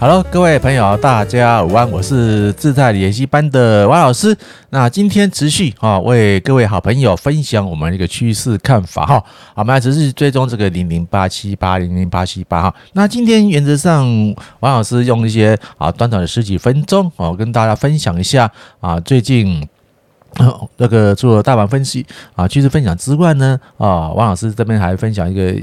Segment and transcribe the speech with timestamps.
[0.00, 4.36] Hello，各位朋友，大家午安，我是自在研习班的王老师。
[4.68, 9.24] 那今天持续啊，为各位好朋友分享我们一个趋势看法哈。
[9.54, 12.74] 我们来持续追踪这个零零八七八零零八七八哈。
[12.92, 14.06] 那今天原则上，
[14.60, 19.66] 王老师用一些啊短短的十几分钟哦，跟大家分享一下啊，最近
[20.76, 22.04] 那个做大盘分析
[22.34, 25.60] 啊趋势分享之外呢啊，王老师这边还分享一个。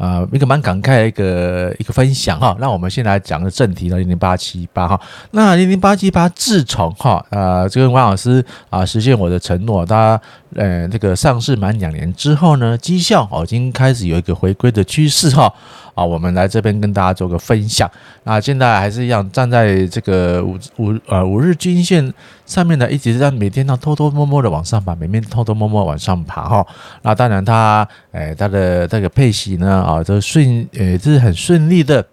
[0.00, 4.98] 啊，一个蛮感慨的一个一个分享哈，那我们先来讲个正题呢零零八七八哈，
[5.32, 10.18] 那零零八七八自从哈呃这个王老师啊实现我的承诺，他
[10.54, 15.52] 呃这个上市满两年之后呢，绩效哦已经开始有一个回归的趋势哈。
[15.94, 17.90] 啊，我们来这边跟大家做个分享。
[18.22, 22.10] 那现在还是一样站在这个五五呃五日均线
[22.50, 26.66] 上面呢，一直在每天呢偷偷摸摸的往上爬，每天偷偷摸摸往上爬哈。
[27.02, 32.04] 那当然它，哎，它的这个配息呢，啊，都顺，呃，就是很顺利的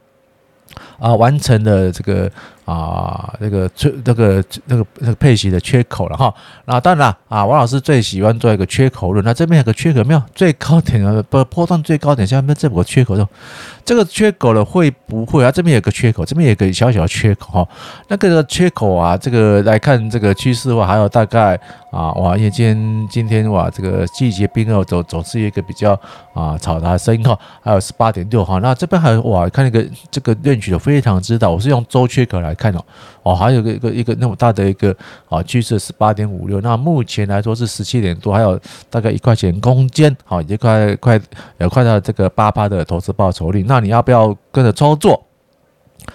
[0.99, 2.29] 啊，完成了这个。
[2.67, 6.33] 啊，那个缺那个那个那个配息的缺口了哈。
[6.65, 9.23] 那当然啊，王老师最喜欢做一个缺口论。
[9.23, 10.21] 那这边有个缺口没有？
[10.35, 13.25] 最高点啊，不波段最高点下面这个缺口的，
[13.85, 15.49] 这个缺口了会不会啊？
[15.49, 17.69] 这边有个缺口，这边有个小小的缺口哈。
[18.09, 21.57] 那个缺口啊，这个来看这个趋势的话，还有大概
[21.89, 25.93] 啊，哇，因为今天今天哇，这个季节冰哦，总总是一个比较
[26.33, 27.39] 啊嘈杂的声音哈。
[27.61, 32.55] 还有十八点六哈，那这边还有哇，看那个这个论据的非常知道，我是用周缺口来。
[32.55, 32.81] 看哦，
[33.23, 34.95] 哦，还有个一个一个那么大的一个
[35.27, 38.57] 啊趋势十八点五六，那目前来说是十七点多，还有
[38.89, 41.19] 大概一块钱空间，好，已经快快
[41.57, 45.26] 有快到这个八趴的投资报酬率，那你要不要跟着操作？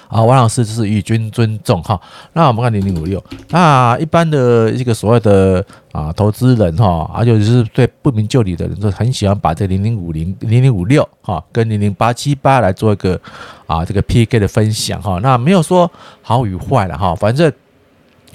[0.09, 2.01] 啊，王老师就是与君尊重哈。
[2.33, 13.21] 那我们看零零五六，那一般的一个所谓的啊投资人哈，而且就是对不明就里的人，都很喜欢把这零零五零、零零五六哈跟零零八七八来做一个
[13.67, 15.19] 啊这个 PK 的分享哈。
[15.23, 15.91] 那没有说
[16.23, 17.53] 好与坏了哈，反正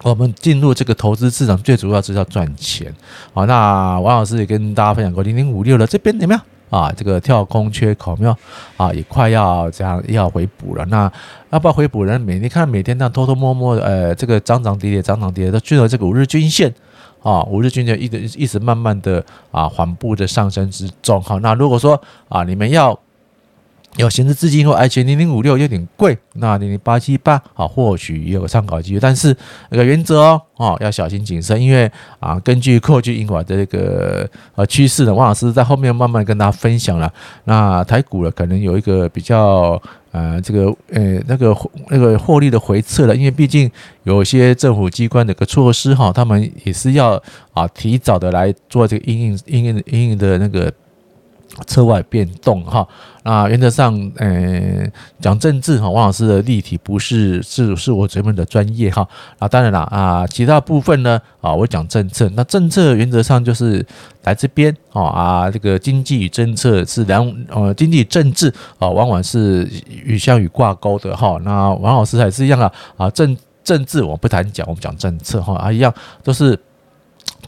[0.04, 2.94] 我们进入这个投资市场最主要是要赚钱。
[3.34, 6.40] 好，那王老师也跟大家分享过零零五六的这边有没有？
[6.70, 8.36] 啊，这个跳空缺口没有
[8.78, 10.86] 啊，也快要这样要回补了。
[10.86, 11.12] 那
[11.50, 12.18] 要不要回补呢？
[12.20, 16.74] 每你看每天这样偷偷摸摸的，呃，这个涨涨跌跌，涨涨跌跌，都去了这个五日均线
[17.22, 21.22] 啊，五日均线一直一直慢慢的啊缓步的上升之中。
[21.22, 22.98] 好，那如果说啊，你们要。
[23.98, 29.36] 有闲置资金或而且零零五六有点贵，那零零八七八啊，或许也有个参考机会，但是
[29.70, 37.12] 那个原则哦，哦要小心谨慎，因为啊，根据过去英法的这个呃趋势呢，王老师在后面慢慢跟大家分享了。
[37.46, 39.82] 那台股呢，可能有一个比较
[40.12, 41.58] 呃这个呃那个
[41.90, 43.70] 那个获利的回撤了，因为毕竟
[44.04, 47.22] 有些政府机关的个措施哈，他们也是要
[47.52, 50.72] 啊提早的来做这个因应因应因应的那个。
[51.66, 52.88] 侧外变动哈，
[53.24, 54.86] 那原则上，呃，
[55.20, 59.08] 讲政治哈，王老师的立体不是是是我这边的专业哈。
[59.40, 63.84] 啊，当然了啊，其他部分呢啊，我讲政策，那政策原则上就是
[64.24, 71.40] 来这边啊啊，这个经济与政策是两呃，经济政治啊，往往是与相与挂钩的哈。
[71.44, 75.94] 那王老师还是一样啊啊，政政治我不谈讲，我们讲政策哈啊，一样
[76.24, 76.60] 都是。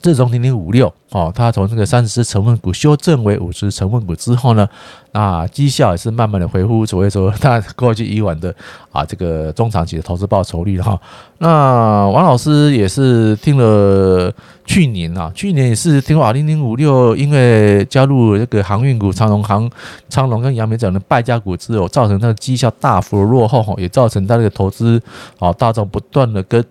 [0.01, 4.67] 自从零零五六哦，它从这个三十只成分股修正为五十成分股之后呢，
[5.11, 8.53] 那绩效也是慢慢的恢复，所以说它过去以往的
[8.91, 10.99] 啊这个中长期的投资报酬率哈。
[11.39, 14.33] 那王老师也是听了
[14.65, 19.69] 去年啊，去年也是听话零零五六，因为加入这个航运股长荣航、
[20.09, 25.01] 长荣跟杨明这样的败家股之后，造成它的绩效大幅的落后，也造成它这个投资
[25.39, 26.63] 啊大众不断的跟。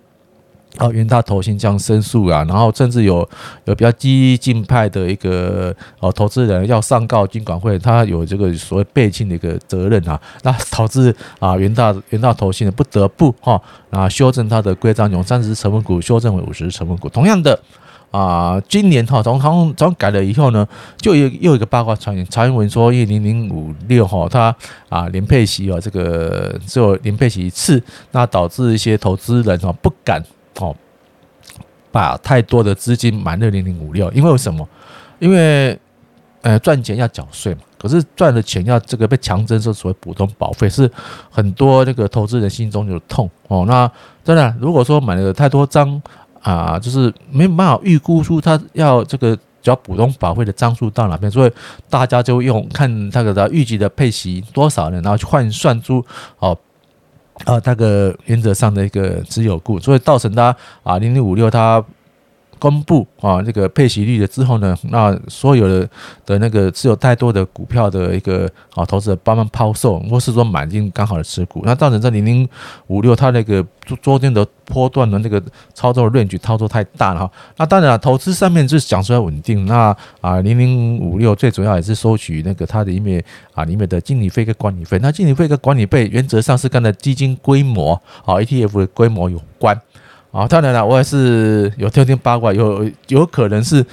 [0.77, 3.27] 哦，元大投信这样申诉啊，然后甚至有
[3.65, 13.59] 有比较激进派的一个哦投资人要上告金管会，他有这个所谓背信的一个责任啊，那导致啊元大元大投信呢不得不哈
[13.89, 17.09] 啊修正他的规章，从三十成分股修正为五十成分股。
[17.09, 17.59] 同样的
[18.11, 20.65] 啊，今年哈从从从改了以后呢，
[20.97, 24.55] 就又又一个八卦传言，传闻说一零零五六哈他
[24.87, 30.23] 啊连配息啊这个只有连配息一次，那导致一些投资人啊不敢。
[31.91, 34.67] 把太多的资金买了零零五六，因为什么？
[35.19, 35.77] 因为
[36.41, 40.89] 呃赚钱要缴税嘛，可是赚的钱要这个被强征收所谓普通保费，是
[41.29, 43.65] 很多这个投资人心中有痛哦。
[43.67, 43.91] 那
[44.23, 46.01] 当然，如果说买了太多张
[46.41, 51.51] 啊，就是没办法预估出他要这个缴普通保费的张数到哪边，所以
[51.89, 56.05] 大家就用看那个的预计的配息多少呢，然后去换算出
[56.37, 56.57] 哦。
[57.45, 61.83] 啊，那个原则上的一个持有股，所以造成他啊零零五六他
[62.59, 65.89] 公布啊这个配息率了之后呢，那所有的
[66.25, 72.47] 的那个持有太多的股票的一个啊投资者帮忙抛售，或是说买进刚好的持股，那造成这零零
[72.87, 73.65] 五六它那个
[74.01, 75.41] 昨天的波段的那个
[75.73, 77.31] 操作的 range 操作太大了哈。
[77.57, 79.65] 那当然了，投资上面就是讲出来稳定。
[79.65, 83.23] 那啊零零五六最主要也是收取那个它的里面
[83.53, 84.99] 啊里面的经理费跟管理费。
[85.01, 87.93] 那经理费跟管理费原则上是跟的基金规模
[88.25, 89.79] 啊 ETF 的规模有关。
[90.31, 93.83] 啊，当然了，我也是有听听八卦，有有可能是，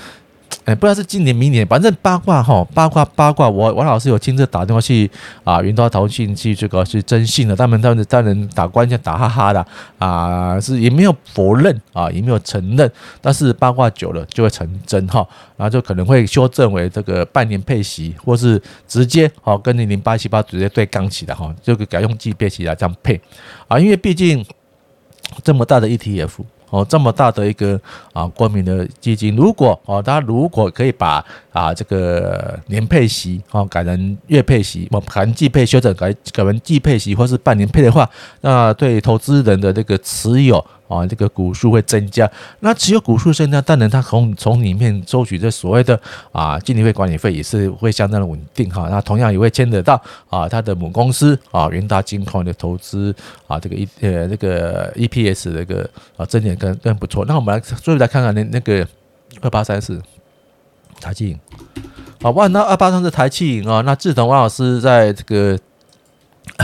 [0.67, 5.11] 哎，不知道是今年、明年，反正八卦哈，八卦八卦，我王老师有亲自打电话去
[5.45, 9.67] 啊，云端投信去这个去征信的，他们他们当然打官司打哈哈的
[9.99, 12.91] 啊，是也没有否认啊，也没有承认，
[13.23, 23.19] 但是八卦久了就会成真哈，然后就可能会修正为这个半年配息，或是直接哦跟零零八七八直接对杠起来哈，就改用季配息来这样配
[23.69, 24.45] 啊，因为毕竟。
[25.43, 26.31] 这么大的 ETF
[26.71, 27.81] 哦，这么大的一个
[28.13, 38.09] 啊，国民的基金，如果哦，他如果可以把啊这个年配息哦改成月配息，我含季配修整改改成季配息，或是半年配的话，
[38.41, 40.65] 那对投资人的这个持有。
[40.89, 42.31] 啊，这个股数会增加，
[42.61, 46.01] 那只有股数增加，当然它从从里面收取这所谓的
[46.33, 48.89] 啊经理费、管理费也是会相当的稳定哈。
[48.91, 53.15] 那同样也会牵扯到啊它的母公司啊元大金矿的投资
[53.47, 57.25] 啊这个一呃这个 EPS 这个啊增点更更不错。
[57.25, 58.87] 那我们来最后来看看那那个
[59.41, 60.01] 二八三四
[61.01, 61.39] 台企银，
[62.23, 65.59] 好哇，那二八三四台气银啊，那自从王老师在这个。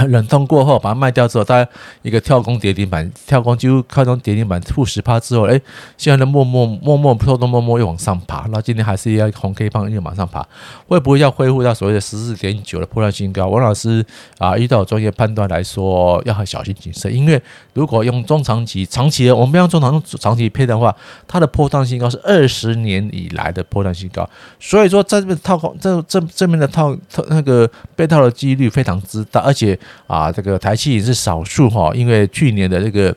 [0.08, 1.66] 冷冻过后，把它卖掉之后，它
[2.00, 5.60] 一个跳空跌停板，跳空几乎跳空跌停板负十趴之后，哎，
[5.98, 10.46] 现在呢默默默默偷偷摸摸又往上爬，那今天还是要红 K 棒又往上爬，
[10.88, 13.48] 会不会要恢复到所谓的十四点九的波段新高？
[13.48, 14.04] 王老师
[14.38, 17.40] 啊，依照专业判断来说，要很小心谨慎，因为
[17.74, 20.94] 如果用中长期、长期的，我们不要中长长期配的话，
[21.28, 24.26] 它的波段新高是二十年以来的波段新高，
[24.58, 29.78] 所以说在这边套空，这这这边的套套那个被套的几率非常之大，而且。
[30.06, 33.14] 啊，这个台企也是少数哈，因为去年的这个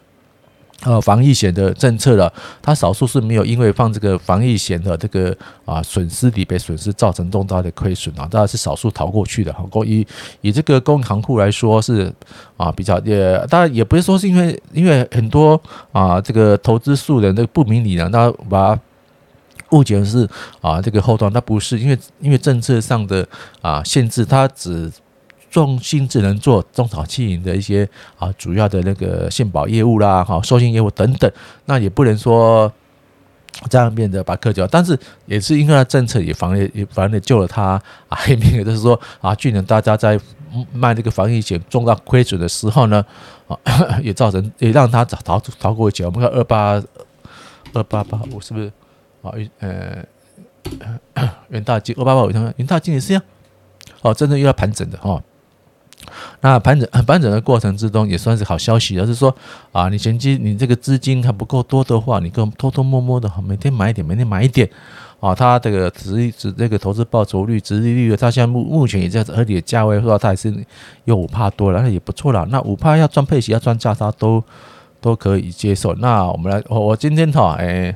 [0.83, 2.31] 呃防疫险的政策了，
[2.61, 9.65] 它少数是没有因为放这个防疫险的这个啊损失理赔损失造成重大的亏损啊，当然是少数逃过去的哈。
[9.85, 10.05] 以
[10.41, 12.13] 以这个公行库来说是
[12.57, 15.59] 啊比较也，当然也不是说是因为因为很多
[15.91, 18.77] 啊这个投资素人的不明理呢，那把
[19.71, 20.27] 误解是
[20.61, 23.25] 啊这个后端，那不是因为因为政策上的
[23.61, 24.91] 啊限制，它只。
[25.55, 27.87] 重心只能做中小企业的一些
[28.19, 31.31] 啊主要的那个信保业务啦，哈，授信业务等等，
[31.63, 32.69] 那也不能说
[33.69, 40.19] 这样变得把课缴，但是也是因为政策也防也也反正救了他啊，一 名也就是说啊，去年大家在
[40.73, 43.05] 卖这个防疫险重大亏损的时候呢，
[43.47, 43.57] 啊，
[44.03, 46.05] 也造成也让他逃逃逃过一劫。
[46.05, 46.83] 我们看二八
[47.71, 48.69] 二八八五是不是
[49.21, 49.31] 啊？
[49.59, 50.03] 呃，
[51.47, 53.23] 元大金二八八五，元大金也是一样，
[54.01, 55.23] 哦，真的又要盘整的哈。
[56.41, 59.35] 那盘整 盘整的过程之中也算是好消息，就是说
[59.71, 64.69] 啊，你前期你这个资金还不够多的话，你更偷偷摸摸的每天买一点，每天买一点
[65.19, 65.35] 啊。
[65.35, 70.53] 它这个殖殖这个投资报酬率、殖利率，它现在目目前也在合理的价位，说它也是
[71.03, 72.45] 有五帕多了，那也不错了。
[72.49, 74.43] 那五帕要赚配息，要赚价差都
[74.99, 75.93] 都可以接受。
[75.95, 77.95] 那我们来，我我今天哈，哎。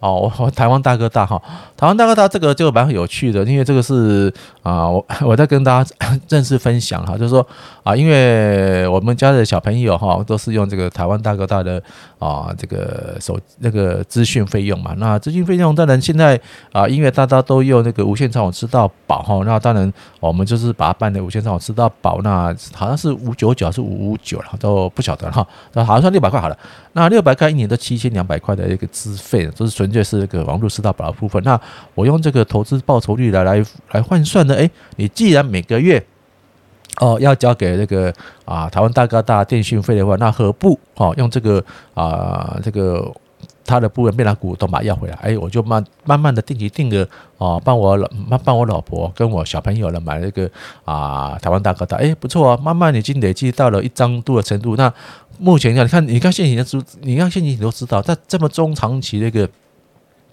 [0.00, 1.40] 哦，我台湾大哥大哈，
[1.76, 4.32] 台湾大哥大这个就蛮有趣的，因为这个是
[4.62, 5.90] 啊，我 我在跟大家
[6.28, 7.44] 正式分享哈，就是说
[7.82, 11.82] 啊，因为我们家的小朋友哈都是用这个台湾大哥大的
[12.18, 26.56] 啊这个手那个资讯费用嘛，那资讯费用当然现在啊，因为大家都用那个无线上网吃到饱哈，那当然我们就是把它办的无线上网吃到饱，那好像是五九九还是五五九了，都不晓得哈，那好像算六百块好了，
[26.92, 29.88] 那六百块一年都七千两百块的一个资费，就是纯。
[29.88, 31.58] 粹是那个网络吃到饱的部分，那
[31.94, 34.54] 我用这个投资报酬率来来来换算的。
[34.54, 36.04] 诶，你既然每个月
[37.00, 38.12] 哦要交给那个
[38.44, 41.64] 啊台湾大哥大电讯费的话，那何不哦用这个
[41.94, 43.12] 啊这个
[43.64, 45.14] 他的部分变成股东把要回来？
[45.22, 48.08] 诶，我就慢慢慢的定期定额哦，帮我老
[48.44, 50.50] 帮我老婆跟我小朋友呢买了一个
[50.84, 54.74] 啊台湾大哥大，诶，不错啊，慢慢已经累积到了一张多的程度。
[54.76, 54.92] 那
[55.38, 59.48] 目前你看，你看现行的知，你看现行你都知道，在这么中长期的一个。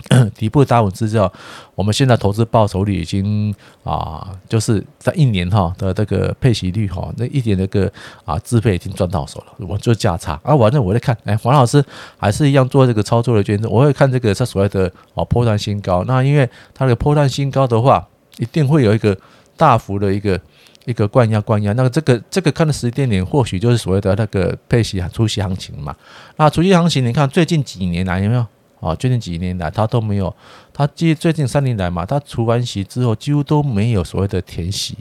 [0.37, 1.31] 底部打稳之后，
[1.73, 7.91] 我们现在投资报酬率已经啊，就是在一年哈的这个配息率哈，那一点那个
[8.23, 9.65] 啊资费已经赚到手了。
[9.67, 11.83] 我做价差啊，反正我在看，哎，黄老师
[12.17, 13.67] 还是一样做这个操作的决定。
[13.67, 16.03] 我会看这个它所谓的啊波段新高。
[16.05, 18.07] 那因为它的波段新高的话，
[18.37, 19.17] 一定会有一个
[19.57, 20.39] 大幅的一个
[20.85, 21.73] 一个灌压灌压。
[21.73, 25.95] 那个这个这个看的时间点，或许就是所谓的那个配息除息行情嘛。
[26.37, 28.45] 那除息行情，你看最近几年来有没有？
[28.85, 30.31] 啊，最近几年来他都没有，
[30.71, 34.95] 他最最近三年来嘛，他除完息之后几乎都没有所谓的填息。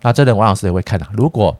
[0.00, 1.54] 那这点王老师也会看的，如果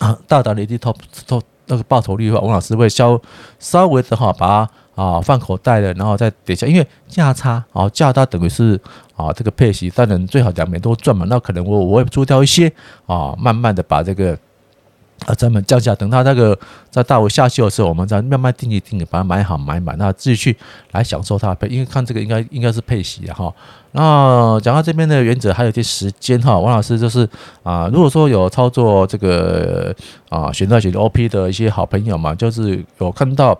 [0.00, 0.92] 啊大胆的低投
[1.28, 3.20] 投那个报酬率的话，王老师会稍
[3.60, 4.66] 稍微的哈把
[4.96, 8.80] 它啊放口袋的，然后再等一下，因为价差啊价差等于是
[9.14, 12.72] 啊这个配息，当然最好两边都赚嘛，那可能我我会出掉一些
[13.06, 14.36] 啊，慢慢的把这个。
[15.26, 16.58] 啊，咱们降价，等到那个
[16.90, 20.56] 在大幅下修的时候，我们再慢慢定一定，把它买好买满，那自己去
[20.92, 23.52] 来享受它配，因为看这个应该应该是配息的哈。
[23.92, 27.28] 那讲到这边的原则，还有一些时间哈，王老师就是
[27.62, 29.94] 啊，如果说有操作这个
[30.28, 33.58] 啊选择选择 OP 的一些好朋友嘛，就是有看到。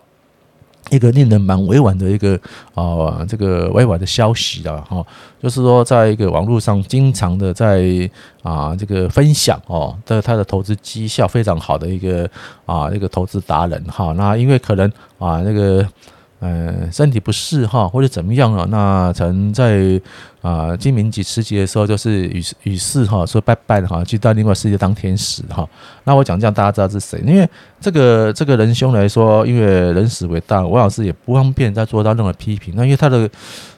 [0.89, 2.39] 一个令人蛮委婉的一个
[2.73, 5.05] 啊，这个委婉的消息了哈，
[5.41, 8.09] 就是说，在一个网络上经常的在
[8.43, 12.29] 啊这个分享哦，的他的投资绩效非常好的一个
[12.65, 15.87] 啊一个投资达人哈，那因为可能啊那个。
[16.43, 18.65] 嗯，身体不适哈，或者怎么样啊？
[18.69, 20.01] 那曾在
[20.41, 25.69] 啊清明节时节的时候，就是与与世哈说拜拜哈，去到另外世界当天使哈。
[26.03, 27.21] 那我讲这样，大家知道是谁？
[27.23, 27.47] 因为
[27.79, 32.73] 这个这个仁兄来说，因为人死为大，王老师也不方便再做到任何批评。
[32.75, 33.29] 那因为他的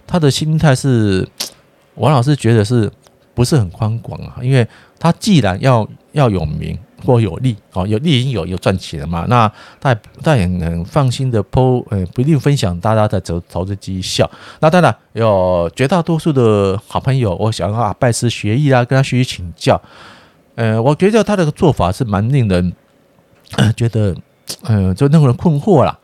[0.07, 1.27] 他的心态是，
[1.95, 2.89] 王老师觉得是
[3.33, 4.37] 不是很宽广啊？
[4.41, 4.65] 因为
[4.97, 6.79] 他既然要要有名。
[7.05, 9.25] 或有利哦，有利已经有有赚钱了嘛？
[9.27, 9.93] 那他
[10.23, 14.29] 他也很放心的 po，呃，不一定分享大家的投投资绩效。
[14.59, 19.81] 那当然有绝大多数的好朋友，我想啊拜师学艺啊，跟他学习请教。
[20.55, 22.73] 呃，我觉得他的做法是蛮令人
[23.75, 24.15] 觉得，
[24.63, 25.99] 呃，就那种人困惑了。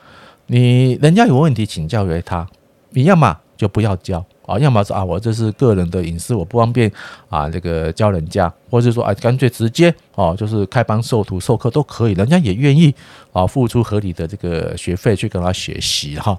[0.47, 2.47] 你人家有问题请教于他，
[2.89, 4.25] 你要么就不要教。
[4.49, 6.91] 啊，要么说啊，我这是个人的隐私，我不方便
[7.29, 12.93] 啊，这个教人家，或者是说啊，干脆直接哦，就是开班授徒授课都可以，人家也愿意
[13.31, 16.35] 啊，付出合理的这个学费去跟他学习哈。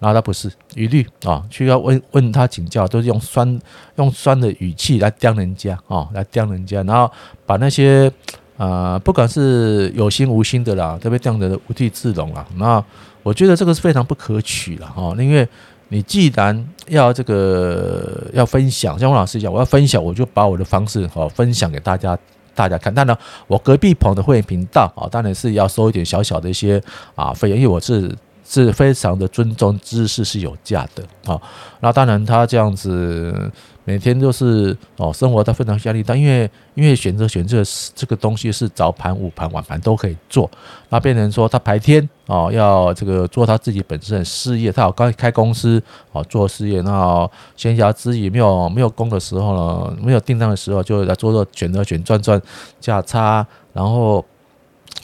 [0.00, 3.58] 然后他不是一律啊，去要问问他请教，都是用酸
[3.96, 7.10] 用酸的语气来刁人家啊，来刁人家，然后
[7.46, 8.12] 把那些
[8.58, 12.46] 啊，不管是有心无心的啦，都被刁的无地自容啊。
[12.56, 12.84] 那
[13.22, 15.48] 我觉得这个是非常不可取了哈，因为。
[15.94, 22.18] 你既然要这个要分享，像王老师一样，我要分享，我就把我的方式哈分享给大家，
[22.52, 22.92] 大家看。
[22.92, 26.82] 当然，我隔壁棚的会员频道啊，当然是要收一点小小的一些
[27.14, 28.12] 啊费用，因为我是
[28.44, 31.40] 是非常的尊重知识是有价的啊。
[31.78, 33.52] 那当然，他这样子。
[33.84, 37.62] 每天都是哦，生活都非常压力大，因为因为选择选择
[37.94, 40.50] 这个东西是早盘、午盘、晚盘都可以做。
[40.88, 52.40] 那变成说他白天哦要这个做他自己本身的事业，他有刚开公司哦做事业，那闲暇之余没有没有工的时候呢，没有订单的时候，就来做做选择选赚赚
[52.80, 54.24] 价差，然后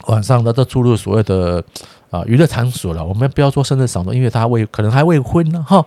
[0.07, 1.63] 晚上他都出入所谓的
[2.09, 3.05] 啊娱乐场所了。
[3.05, 5.85] 我们不要说深圳场所，因为他未可能还未婚呢哈。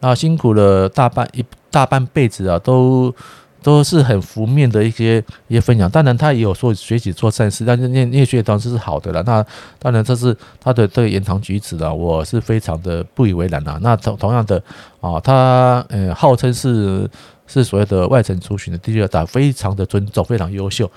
[0.00, 1.44] 那辛苦了大半一。
[1.68, 3.14] 大半辈子啊，都
[3.62, 5.90] 都是很负面的一些一些分享。
[5.90, 9.22] 当然，他也有说学习做善事，但是念念学当然是好的了。
[9.24, 9.44] 那
[9.78, 13.78] 当然，这是他的这个言谈举止啊，我是非常的不以为然啊。
[13.82, 14.62] 那同同样的
[15.02, 17.06] 啊，他呃号称是
[17.46, 20.90] 是所谓的外省出巡的第二代，非常的尊重，非常优秀。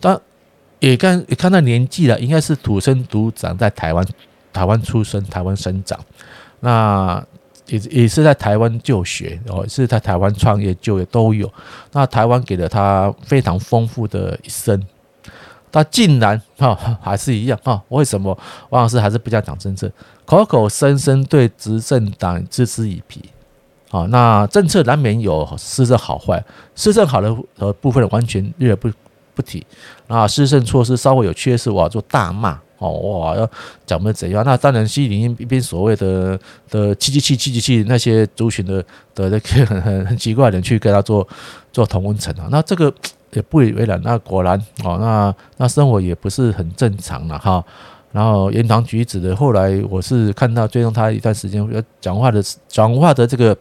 [0.00, 0.18] 但
[0.78, 4.06] 也看也看到年纪了，应该是土生土长在台湾，
[4.50, 6.00] 台湾出生，台湾生长。
[6.60, 7.22] 那。
[7.66, 11.50] 也也是在台湾就学哦，是在台湾创业就业都有。
[11.92, 14.82] 那台湾给了他非常丰富的一生，
[15.70, 17.80] 他竟然哈还是一样哈？
[17.88, 18.36] 为什么
[18.70, 19.90] 王老师还是不讲讲政策，
[20.24, 23.22] 口口声声对执政党嗤之以鼻？
[23.90, 26.42] 啊，那政策难免有施政好坏，
[26.74, 28.90] 施政好的呃部分完全略不
[29.34, 29.64] 不提，
[30.08, 32.58] 那，施政措施稍微有缺失，我要做大骂。
[32.82, 33.48] 哦哇，要
[33.86, 34.44] 讲的怎样？
[34.44, 38.84] 那当然，西里一边所谓的的七七七七七七那些族群的
[39.14, 41.26] 的那个很很很奇怪的人去跟他做
[41.72, 42.92] 做同温层啊，那这个
[43.32, 44.00] 也不以为然。
[44.02, 47.64] 那果然哦，那那生活也不是很正常了哈。
[48.10, 51.66] 然后言谈举止的，后来我是看到追踪他一段时间，
[52.00, 53.56] 讲话的讲话的这个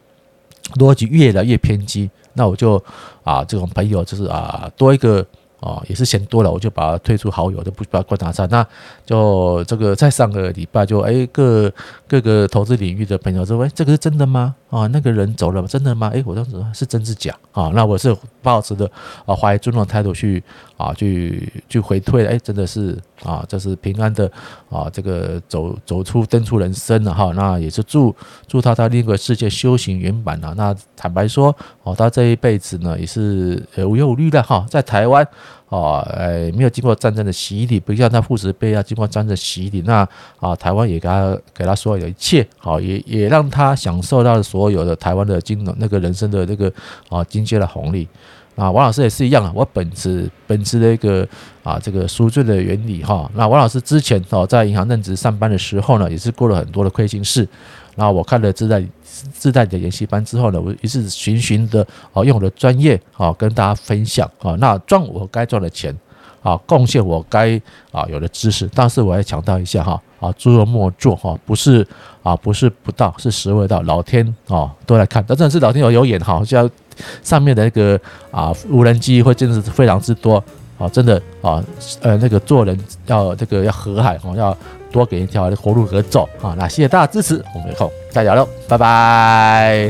[0.80, 2.84] 逻辑越来越偏激，那我就
[3.24, 5.24] 啊，这种朋友就是啊，多一个。
[5.62, 8.48] 哦，也是嫌多了，我就把它退出好友，就不把它观察上。
[8.50, 8.66] 那
[9.06, 11.72] 就这个在上个礼拜就哎各
[12.08, 14.56] 各个投资领域的朋友说，哎，这个是真的吗？
[14.70, 16.12] 啊，那个人走了，真的吗？
[16.14, 17.72] 哎，我当时是真是假啊？
[17.76, 18.90] 那我是抱持的
[19.26, 20.44] 啊怀疑尊重态度去
[20.82, 24.30] 啊去去回退，哎，真的是啊，这是平安的
[24.70, 27.32] 啊，这个走走出登出人生了哈。
[27.36, 28.16] 那也是祝
[28.48, 30.54] 祝他在另一个世界修行圆满了。
[30.56, 35.28] 那坦白说，哦，他这一辈子呢也是呃无忧无虑的哈，在台湾。
[35.72, 40.06] 哦，呃，没有经过战争的洗礼，不像他父执辈要经过战争的洗礼，那
[40.38, 46.70] 啊，台湾也给他给他所有的一切，好，也也让他享受到所有的台湾的金融那个人生的那个
[47.08, 48.06] 啊经济的红利。
[48.56, 51.28] 啊，王老师也是一样啊，我本职本职的一个
[51.64, 53.30] 啊这个赎罪的原理哈。
[53.34, 57.48] 那王老师之前哦在银行任职上班的时候呢，也是过了很多的亏心事。
[57.96, 65.96] 然后我看了自带自在的研习班之后呢，我一直循循的啊，用我的专业啊跟大家分享啊，那赚我该赚的钱
[66.42, 67.60] 啊，贡献我该
[67.92, 68.70] 啊有的知识。
[68.74, 71.86] 但是我要强调一下哈啊，诸恶莫作哈，不是
[72.24, 76.70] 啊不是不到，是时未到，老天啊都来看，但真的是老天有有眼哈，像
[77.24, 78.00] 上面的那个
[78.32, 80.44] 啊无人机会真的是非常之多
[80.78, 81.64] 啊，真的啊
[82.02, 84.58] 呃那个做人要这个要和蔼哈要。
[84.92, 86.54] 多给一条活路可走啊！
[86.58, 89.90] 那谢谢大家支持，我们以后再聊喽，拜拜。